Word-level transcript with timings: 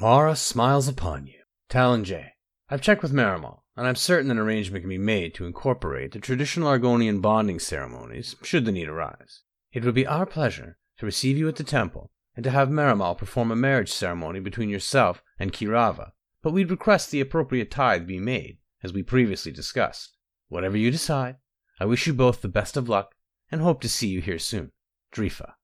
Mara 0.00 0.36
smiles 0.36 0.86
upon 0.86 1.26
you. 1.26 1.40
Talen-Jei. 1.68 2.30
I've 2.70 2.80
checked 2.80 3.02
with 3.02 3.12
Maramal, 3.12 3.62
and 3.76 3.84
I'm 3.84 3.96
certain 3.96 4.30
an 4.30 4.38
arrangement 4.38 4.84
can 4.84 4.88
be 4.88 4.96
made 4.96 5.34
to 5.34 5.44
incorporate 5.44 6.12
the 6.12 6.20
traditional 6.20 6.68
Argonian 6.68 7.20
bonding 7.20 7.58
ceremonies, 7.58 8.36
should 8.44 8.64
the 8.64 8.70
need 8.70 8.88
arise. 8.88 9.42
It 9.72 9.84
would 9.84 9.96
be 9.96 10.06
our 10.06 10.24
pleasure 10.24 10.78
to 10.98 11.06
receive 11.06 11.36
you 11.36 11.48
at 11.48 11.56
the 11.56 11.64
temple 11.64 12.12
and 12.36 12.44
to 12.44 12.50
have 12.52 12.68
Maramal 12.68 13.18
perform 13.18 13.50
a 13.50 13.56
marriage 13.56 13.90
ceremony 13.90 14.38
between 14.38 14.68
yourself 14.68 15.20
and 15.36 15.52
Keerava, 15.52 16.12
but 16.42 16.52
we'd 16.52 16.70
request 16.70 17.10
the 17.10 17.20
appropriate 17.20 17.68
tithe 17.68 18.06
be 18.06 18.20
made, 18.20 18.58
as 18.84 18.92
we 18.92 19.02
previously 19.02 19.50
discussed. 19.50 20.16
Whatever 20.46 20.76
you 20.76 20.92
decide, 20.92 21.38
I 21.80 21.86
wish 21.86 22.06
you 22.06 22.14
both 22.14 22.40
the 22.40 22.46
best 22.46 22.76
of 22.76 22.88
luck 22.88 23.16
and 23.50 23.60
hope 23.60 23.80
to 23.80 23.88
see 23.88 24.06
you 24.06 24.20
here 24.20 24.38
soon. 24.38 24.70
Drifa. 25.12 25.54